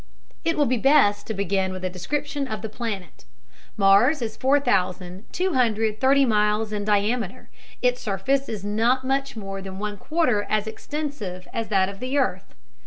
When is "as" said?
10.49-10.65, 11.53-11.67